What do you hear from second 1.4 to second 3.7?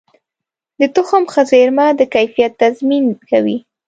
زېرمه د کیفیت تضمین کوي.